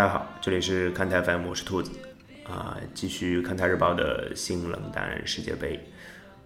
[0.00, 1.90] 大家好，这里是看台 FM，我是兔子
[2.44, 5.78] 啊，继续看台日报的新冷淡世界杯。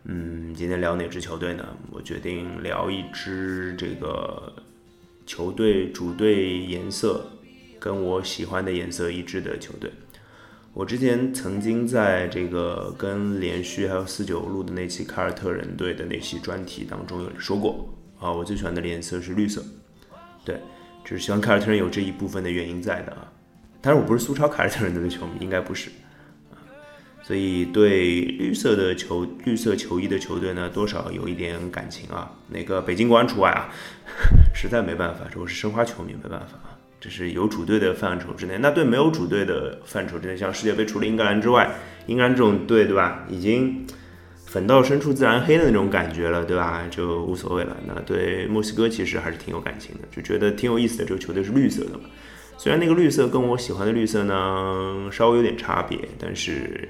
[0.07, 1.65] 嗯，今天聊哪支球队呢？
[1.93, 4.53] 我决定聊一支这个
[5.25, 7.25] 球队主队颜色
[7.79, 9.89] 跟我喜欢的颜色一致的球队。
[10.73, 19.63] 我之前曾经在这个跟连续还有四九录的那期凯尔特人队的那期专题当中有说过啊，我最喜欢的颜色是绿色。
[20.45, 20.59] 对，
[21.05, 23.31] 就是喜欢凯尔特人有这一部分的原因在的啊。
[23.85, 25.91] 但是我不是苏超凯尔特人队的球迷，应该不是。
[27.23, 32.31] 所以对绿色的球绿色球衣的球队呢，多少有一点感情啊。
[32.49, 33.69] 那个北京国安除外啊，
[34.55, 36.77] 实在没办法，这我是申花球迷，没办法啊。
[37.01, 41.71] 这是有主队的范畴之内，那对没有主队的范畴之内，像世界杯除了英格兰之外，
[42.07, 43.27] 英格兰这种队，对吧？
[43.29, 43.87] 已经
[44.47, 46.87] 粉到深处自然黑的那种感觉了，对吧？
[46.91, 47.77] 就无所谓了。
[47.87, 51.05] 那对墨西哥其实还是挺有感情的，就觉得挺有意思的。
[51.05, 52.05] 这个球队是绿色的嘛？
[52.57, 56.89] 虽然那个绿色跟我喜欢的绿色呢稍微有点差别，但是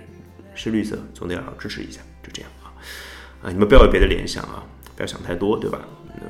[0.55, 2.73] 是绿色，总得要支持一下，就这样啊。
[3.43, 5.81] 啊，你们不要有别的联想啊，不要想太多，对吧？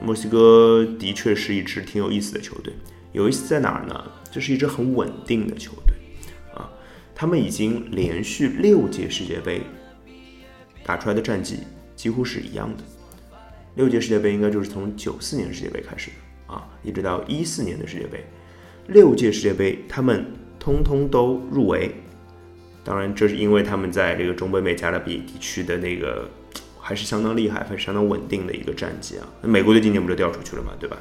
[0.03, 2.73] 墨西哥的确是一支挺有意思的球队。
[3.13, 4.05] 有意思在哪儿呢？
[4.33, 5.95] 这是一支很稳定的球队
[6.55, 6.69] 啊，
[7.15, 9.63] 他们已经连续六届世界杯
[10.85, 11.59] 打出来的战绩
[11.95, 12.83] 几乎是一样的。
[13.77, 18.25] 六届世界杯应该就是从九四年世界杯开始的啊，一直到一四年的世界杯，
[18.87, 20.25] 六届世界杯他们
[20.59, 21.91] 通通都入围。
[22.85, 26.29] 当然，这是因为他们在这个中北美加勒比地区的那个
[26.79, 29.27] 还是相当厉害、还是相当稳定的一个战绩啊。
[29.41, 30.99] 那美国队今年不就掉出去了嘛，对吧？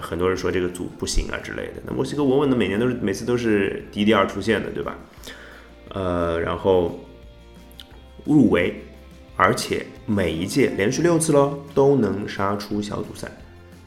[0.00, 1.82] 很多人说这个组不行啊之类的。
[1.84, 4.96] 那墨西哥稳稳的每年都是每次都是第一第二出现的，对吧？
[5.90, 6.98] 呃，然后
[8.24, 8.80] 入围，
[9.36, 13.30] 而且每一届连续六次喽都能杀出小组赛。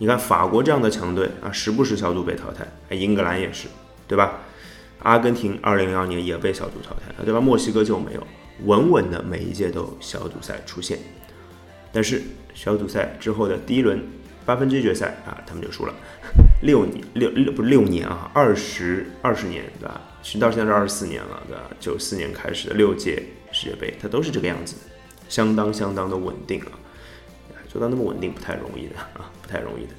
[0.03, 2.67] 你看法国这样的强队啊，时不时小组被淘汰。
[2.89, 3.69] 哎，英格兰也是，
[4.05, 4.41] 对吧？
[4.99, 7.39] 阿根廷二零零二年也被小组淘汰，对吧？
[7.39, 8.27] 墨西哥就没有，
[8.65, 10.99] 稳稳的每一届都小组赛出现。
[11.93, 12.21] 但是
[12.53, 14.03] 小组赛之后的第一轮。
[14.45, 15.93] 八分之一决赛啊，他们就输了。
[16.63, 20.01] 六年六六不是六年啊，二十二十年对吧？
[20.21, 21.61] 其实到现在是二十四年了对吧？
[21.79, 24.75] 九四年开始的六届世界杯，它都是这个样子，
[25.29, 26.75] 相当相当的稳定啊。
[27.73, 29.91] 做到那么稳定不太容易的 啊，不太容易的。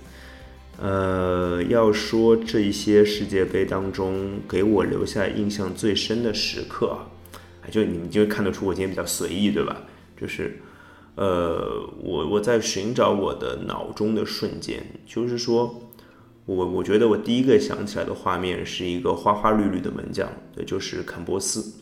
[0.80, 9.82] 呃，要说这一些世界杯当中给我留下印象最深的时刻啊，就你们就会看得出我今天比较随意对吧？
[10.16, 10.56] 就是。
[11.16, 15.80] 呃，我我在寻找我的脑中的瞬间，就是说，
[16.44, 21.72] 我我觉得我第一个想起来的画面是一个花花绿绿的门将，对，就是坎波斯。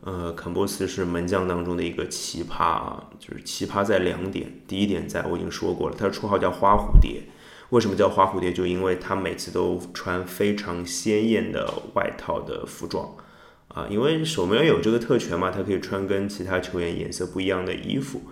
[0.00, 7.22] 呃，坎波斯是门将当中的一个奇葩啊，就是奇葩在两点，第一点在我已经说过了，他的绰号叫花蝴蝶。
[7.70, 8.52] 为什么叫花蝴蝶？
[8.52, 13.08] 就因为他每次都穿非常鲜艳的外套的服装
[13.68, 18.22] 啊，因为守门员有这个特权嘛，他可以穿跟其他球员颜色不一样的衣服。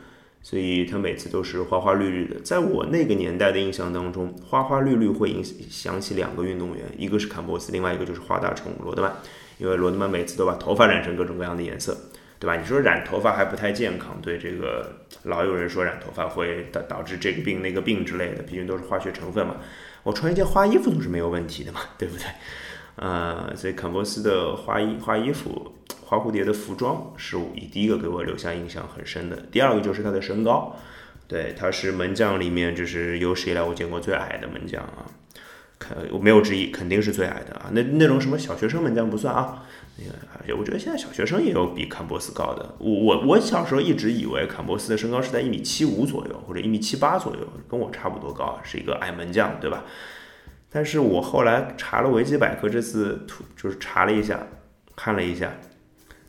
[0.42, 2.38] 所以他每次都是花花绿绿的。
[2.40, 9.12] 在我那个年代的印象当中，花花绿绿会影想起两个运动员，一个是坎波斯，另外一个就是花大虫罗德曼。
[9.58, 11.96] 因为罗德曼每次都把头发染成各种各样的颜色，
[12.38, 12.56] 对吧？
[12.56, 19.56] 你说染头发还不太健康，对这个老有人说染头发会导导致这个病那个病之类的，毕竟都是化学成分嘛。
[20.02, 22.24] 我穿一件花衣服都是没有问题的嘛，对不对？
[22.96, 25.72] 呃，所以坎波斯的花衣花衣服。
[26.08, 30.76] 花蝴蝶的服装是以第一个给我留下印象很深的，第二个就是他的身高，
[31.26, 35.02] 对，他是门将里面就是有史以来我见过最矮的门将啊，
[35.78, 39.62] 肯我没有之一，肯定是最矮的啊，那那种什么小学生门将不算啊，
[39.98, 49.84] 那个我觉得现在小学生也有比坎波斯高的，我我我小时候一直以为坎波斯的身高是在一米七五左右或者一米七八左右，跟我差不多高，是一个矮门将，对吧？
[50.70, 54.46] 但是我后来查了维基百科，这次图就是查了一下，
[54.94, 55.52] 看了一下。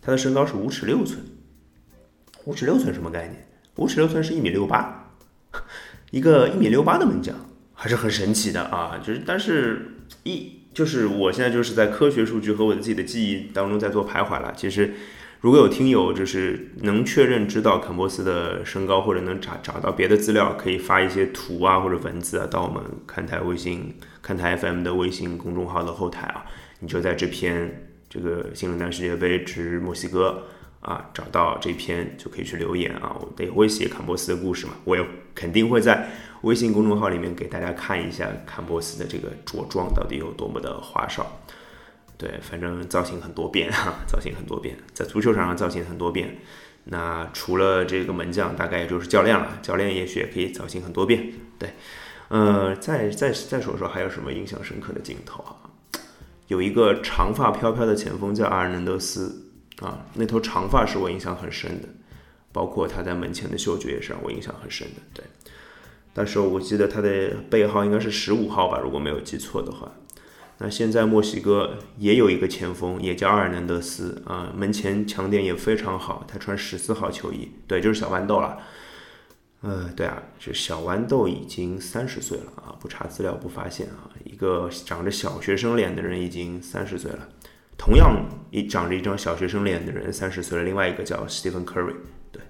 [0.02, 1.20] 他的身高是五尺六寸，
[2.46, 3.46] 五尺六寸什么概念？
[3.76, 5.12] 五尺六寸是一米六八，
[6.12, 7.36] 一个一米六八的门将
[7.80, 9.00] 还是很神奇的啊！
[9.02, 9.94] 就是，但是
[10.24, 14.52] 一就是我现在就是在科学数据和我自己的记忆当中在做徘徊了。
[14.58, 14.96] 其实，
[15.42, 26.46] 如果有听友就是能确认知道坎波斯的身高，或者能找找到别的资料，可以发一些图啊或者文字啊到我们看台微信看台 FM 的微信公众号的后台啊，
[26.80, 27.84] 你就在这篇。
[28.10, 30.44] 这个新冷淡世界杯之墨西哥
[30.80, 33.16] 啊，找到这篇就可以去留言啊。
[33.20, 36.08] 我得会写坎波斯的故事嘛，我也肯定会在
[36.42, 41.26] 微信公众号里面给大家看一下坎波斯的这个着装到底有多么的花哨。
[42.18, 46.38] 对，反正造型很多变哈， 造型很多变，在足球场上造型很多变。
[46.86, 51.32] 那除了这个门将，大概也就是教练了，教练也许也可以造型很多变。
[51.60, 51.74] 对，
[52.30, 55.70] 呃，再再再说说还有什么印象深刻的镜头啊？
[56.48, 59.47] 有一个长发飘飘的前锋叫阿尔南德斯
[59.82, 61.88] 啊，那头长发是我印象很深的，
[62.52, 65.02] 包括他在门前的嗅觉也是让我印象很深的。
[65.14, 65.24] 对，
[66.16, 69.92] 那时候我记得他的背号应该是十五号吧，如果没有记错的话。
[70.60, 78.58] 那现在墨西哥也有一个前锋，也叫阿尔南德斯啊，门前抢点也非常好，他穿十四号球衣，对，就是小豌豆了。
[79.62, 87.30] 呃，对啊，这小豌豆已经三十岁了啊，不查资料不发现啊，一个长着小学生脸的人已经三十岁了，
[87.78, 91.94] 同样一长着一张小学生脸的人三十岁了，另外一个叫 Stephen Curry，
[92.32, 92.42] 对，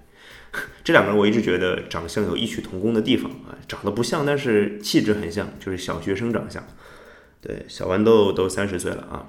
[0.82, 6.64] 这两个人我一直觉得长相有异曲同工的地方啊，长得不像，但是气质很像，就是小学生长相。
[7.40, 9.26] 对，小豌豆都三十岁了啊，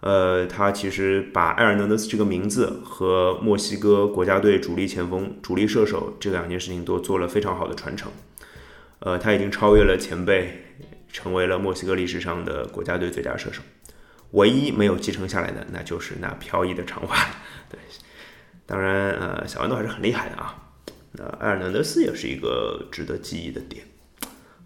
[0.00, 8.10] 呃，他其实把埃尔南德斯这个名字和墨西哥国家队主力前锋、主力射手这两件事情都做了非常好的传承，
[9.00, 10.62] 呃，他已经超越了前辈，
[11.12, 13.60] 成为了墨西哥历史上的国家队最佳射手，
[14.32, 17.14] 唯一没有继承下来的那就是那飘逸的长发。
[17.70, 17.78] 对，
[18.66, 20.70] 当然，呃，小豌豆还是很厉害的啊，
[21.12, 23.84] 那埃尔南德斯也是一个值得记忆的点，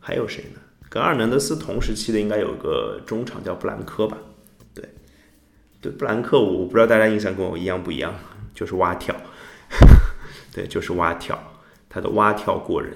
[0.01, 0.61] 还有谁呢？
[0.89, 4.19] 跟阿尔南德斯同时期的应该有个中场叫布兰科吧？
[4.75, 4.85] 对，
[5.81, 8.15] 对，布兰科，我不知道大家印象跟我一样不一样，
[8.55, 9.17] 就是蛙跳，
[10.53, 11.53] 对，就是蛙跳，
[11.89, 12.95] 他的蛙跳过人，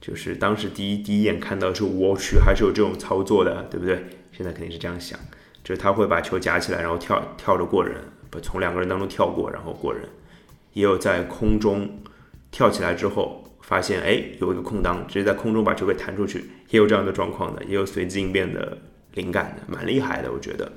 [0.00, 4.04] 就是当时第一第一眼看到是我去，还是有这种操作的，对不对？
[4.32, 5.16] 现在肯定是这样想，
[5.64, 7.96] 就是他会把球夹起来，然后跳跳着过人，
[8.30, 10.08] 不从两个人当中跳过，然后过人，
[10.72, 12.00] 也有在空中
[12.50, 13.40] 跳起来之后。
[13.64, 18.76] 发现哎，有一个空档，直接在空中把球给弹出去，也有这样的状况的，也有随机应变的
[19.14, 20.70] 灵感的，蛮厉害的，我觉得，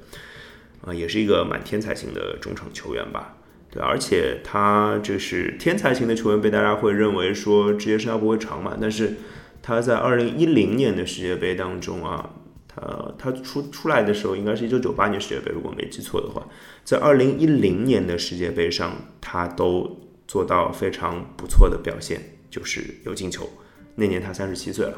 [0.86, 3.38] 啊，也是一个蛮天才型的中场球员吧，
[3.72, 9.16] 对，而且他就是天才型的球员，被大家会认为说职业生涯不会长嘛，但是
[9.64, 12.30] 他在二零一零年的世界杯当中啊，
[12.76, 16.46] 他他出出来的时候应该是一九九八年世界杯，如果没记错的话，
[16.84, 22.22] 在二零一零年的世界杯上，他都做到非常不错的表现。
[22.48, 23.50] 就是有进球，
[23.96, 24.98] 那年他三十七岁了，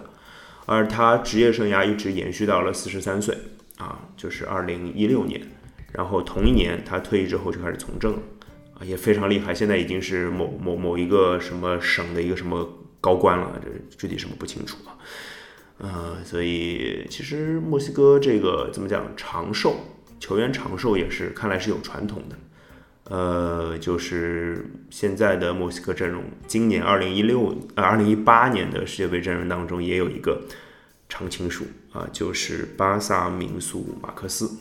[0.68, 3.36] 而他职业生涯一直延续到了四十三岁
[3.78, 5.42] 啊，就是二零一六年，
[5.92, 8.20] 然后同一年他退役之后就开始从政了
[8.78, 12.70] 啊，也非常厉害，现在已经是某某某一个什么省的一个什么
[13.02, 14.94] 高官了，这具体什么不清楚啊，
[15.80, 19.76] 呃，所以其实墨西哥这个怎么讲长寿
[20.20, 22.36] 球员长寿也是看来是有传统的。
[23.10, 30.42] 呃，就是现在的墨西哥阵容，今年二零一六呃二零一八年的世界杯阵容当中也有一个
[31.08, 34.58] 常青树啊，就是巴萨名宿马克思。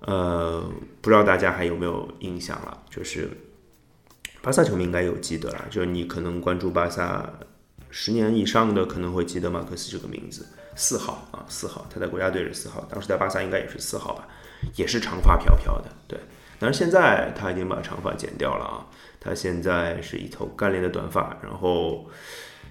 [0.00, 0.68] 呃，
[1.00, 2.82] 不知道大家还有没有印象了？
[2.90, 3.28] 就是
[4.42, 7.32] 巴萨球迷应该有记得了，就是你可能关注巴萨
[8.00, 10.46] 十年以上的，可能会记得马克思这个名字，
[10.76, 14.28] 四号啊，四号，他在国家队是四号，当时在巴萨应该也是四号吧，
[14.76, 16.16] 也是长发飘飘的，对。
[16.60, 18.86] 但是现在他已经把长发剪掉了啊，
[19.18, 22.08] 他现在是一头干练的短发，然后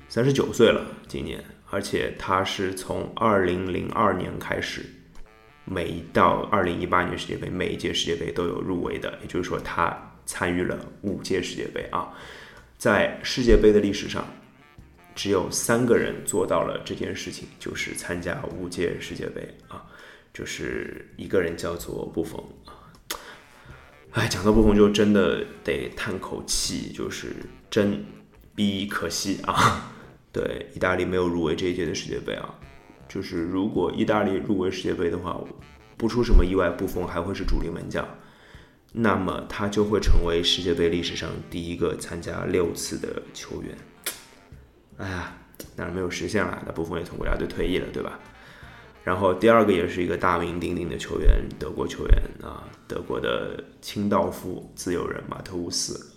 [0.07, 4.85] 三十九岁了今年，而且他是从二零零二年开始，
[5.65, 12.13] 每到二零一八年世界杯每一届世界杯都有入围的，也就是说他参与了五届世界杯啊，
[12.77, 14.25] 在世界杯的历史上，
[15.17, 19.83] 只有三个人做到了这件事情，就是参加五届世界杯啊，
[20.31, 22.39] 就是一个人叫做布冯。
[24.11, 27.35] 哎，讲到布冯就真的得叹口气，就是
[27.67, 28.05] 真
[28.53, 29.91] 逼可惜啊！
[30.31, 32.53] 对，意大利没有入围这一届的世界杯啊。
[33.09, 35.41] 就是如果意大利入围世界杯的话，
[35.97, 38.07] 不出什么意外，布冯还会是主力门将，
[38.93, 43.75] 那么他就会成为世界杯历史上第一个参加六次的球员。
[44.97, 45.33] 哎呀，
[45.75, 48.19] 当然没有实现了，那部分也从国家队退役了，对吧？
[49.03, 56.13] 然后第二个也是一个大名鼎鼎的球员，德国球员啊，德国的清道夫、自由人马特乌斯。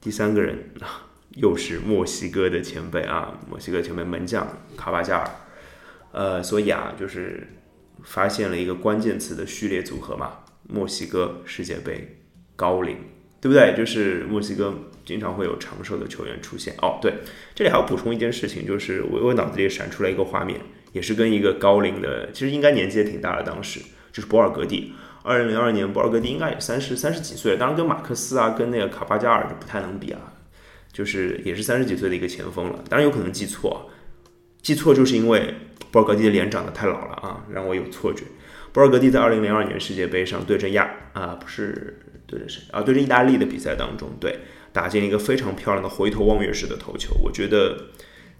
[0.00, 1.02] 第三个人啊，
[1.36, 4.46] 又是墨西哥的前辈啊，墨西哥前辈门将
[4.76, 5.30] 卡巴加尔。
[6.12, 7.46] 呃，所以啊，就是
[8.04, 12.20] 发现了一个关键词的序列组合嘛，墨西哥世界杯
[12.54, 12.96] 高龄，
[13.40, 13.74] 对不对？
[13.76, 16.74] 就是墨西哥经常会有长寿的球员出现。
[16.82, 17.14] 哦，对，
[17.54, 20.60] 这里还要补充一件事情，就是我我脑子里闪出来一个画面。
[20.92, 23.78] 也是跟一个高龄的，其实应该年纪也挺大的，当时
[24.10, 24.92] 就是博尔格蒂。
[25.22, 30.18] 二零零二年，博尔格蒂应该也三十三十几岁，当然跟马克思啊，跟那个卡巴加尔就不太能比啊，
[30.92, 32.82] 就是也是三十几岁的一个前锋了。
[32.88, 33.88] 当然有可能记错，
[34.62, 35.54] 记错就是因为
[35.92, 38.24] 博尔格蒂的脸长得太老了啊，让我有错觉。
[38.72, 44.40] 博尔格蒂在二零零二年世界杯上对阵亚啊不是对阵谁啊对阵意大利的比赛当中，对
[44.72, 47.76] 打进一个非常漂亮的回头望月式的头球，我觉得。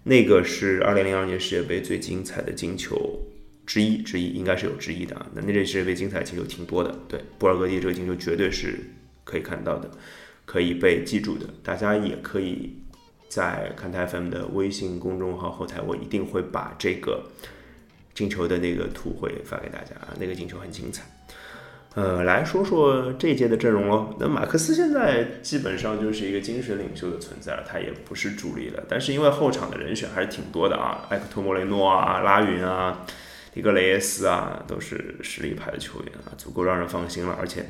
[0.02, 3.20] 那个是二零零二年世界杯最精彩的进球
[3.66, 5.26] 之一之一，应该是有之一的啊。
[5.34, 8.78] 那那届世界杯精彩进球挺多的，对，博尔戈蒂这个进球绝对是
[9.24, 9.90] 可以看到的，
[10.46, 11.46] 可以被记住的。
[11.62, 12.78] 大家也可以
[13.28, 17.26] 在看台 FM 的微信公众号后台，我一定会把这个
[18.14, 21.02] 进球的那个图会发给大家啊，那个进球很精彩。
[21.94, 24.14] 呃，来说说这一届的阵容喽。
[24.20, 28.80] 那马克思现在基本上就是一个精神领袖的存在了，他也不是主力了。
[28.88, 33.04] 但是因为后场的人选还是挺多的啊，埃克托莫雷诺啊、拉云啊、
[33.52, 37.36] 迪格雷耶斯啊，都是实力派的球员啊，足够让人放心了。
[37.40, 37.66] 而且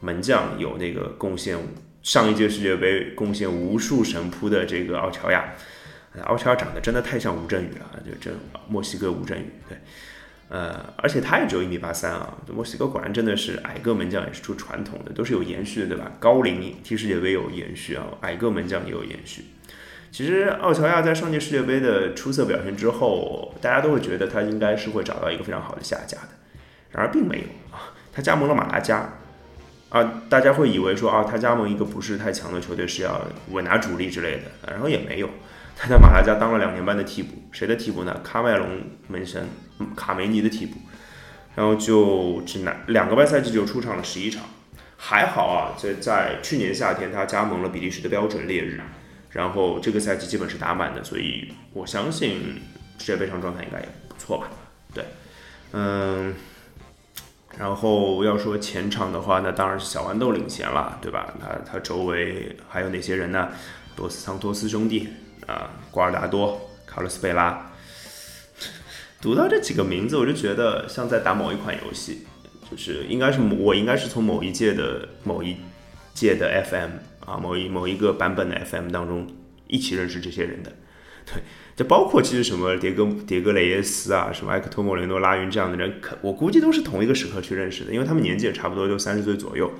[0.00, 1.56] 门将有那个贡献
[2.02, 5.54] 上一届世界杯贡献无数神扑的这个奥乔亚，
[6.20, 8.30] 奥乔亚长得真的太像吴镇宇了，就这
[8.68, 9.78] 墨西哥吴镇宇，对。
[10.48, 16.12] 呃，而且他也只有一米八三啊，墨西哥果然真的是矮个门将也是出传统的，都是有延续的，对吧？
[16.20, 19.46] 高龄踢世界杯有延续啊，矮个门将也有延续。
[20.10, 26.28] 其实奥乔亚在上届世界杯的出色表现之后，大家都会觉得他应该是会找到一个非常好的下家的，
[26.90, 29.10] 然而并没有啊，他加盟了马拉加
[29.88, 35.30] 啊，大家会以为说啊，他加盟一个不是太强的球队是要稳拿主力之类的，然后也没有。
[35.82, 38.20] 他在马拉加当了两年半的替补，谁的替补呢？
[38.22, 38.68] 卡麦隆
[39.08, 39.48] 门神
[39.96, 40.76] 卡梅尼的替补，
[41.56, 44.44] 然后就只拿两个半赛季就出场了十一场，
[44.96, 48.80] 还好啊，在在去年夏天他加盟了比利时的标准烈日，
[49.30, 52.62] 然后这个赛季基本是打满的，所以我相信
[52.96, 54.46] 世界杯上状态应该也不错吧？
[54.94, 55.04] 对，
[55.72, 56.32] 嗯，
[57.58, 61.34] 然后要说前场的话，那当然是小豌豆领衔了，对吧？
[61.40, 63.48] 他他周围还有哪些人呢？
[63.96, 65.08] 多斯桑托斯兄弟。
[65.46, 67.72] 啊，瓜尔达多、卡洛斯贝拉，
[69.20, 72.26] 读到这几个名字，我就觉得像在打某一款游戏，
[72.70, 75.56] 就是应该是我应该是从某一届的某一
[76.14, 76.90] 届的 FM
[77.26, 79.26] 啊，某一某一个版本的 FM 当中
[79.66, 80.72] 一起认识这些人的。
[81.24, 81.42] 对，
[81.76, 89.72] 就包括其实什么迭戈迭戈雷耶斯啊，什么埃克托莫雷诺、拉云这样的人，可我估计都是同一个时刻去认识的，因为他们年纪也差不多，就三十岁左右。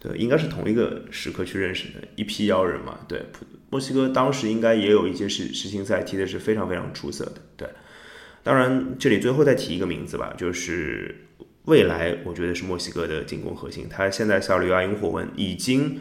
[0.00, 2.98] 对，应该是同一个时刻去认识的一批妖人嘛。
[3.06, 3.22] 对，
[3.68, 7.34] 墨西哥当时应该也有一些世世青赛踢的是非常非常出色的。
[7.54, 7.68] 对，
[8.42, 11.28] 当然这里最后再提一个名字吧，就是
[11.66, 16.00] 未来我觉得是墨西哥的进攻核心，他现在效力于阿因霍温，已经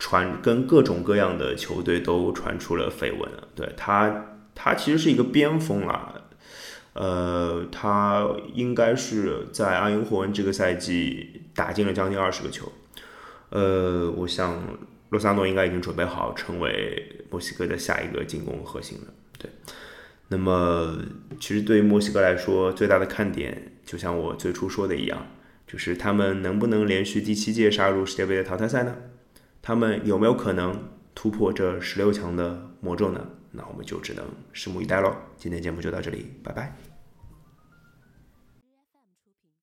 [0.00, 3.46] 传跟各种各样的球队都传出了绯闻了。
[3.54, 6.12] 对他，他其实是一个边锋啊，
[6.94, 12.72] 呃，他应该是在阿因霍温这个赛季打进了将近二十个球。
[13.50, 14.62] 呃，我想
[15.10, 19.06] 罗萨诺应该已经准备好成为墨西哥的下一个进攻核心了。
[19.38, 19.50] 对，
[20.28, 20.98] 那么
[21.40, 25.26] 其实对于墨西哥来说，最大的看点就像我最初说的一样，
[25.66, 28.96] 就是他们能不能连续第七届杀入世界杯的淘汰赛呢？
[29.62, 33.26] 他们有没有可能突破这十六强的魔咒呢？
[33.52, 35.14] 那我们就只能拭目以待喽。
[35.38, 36.87] 今天节目就到这里，拜拜。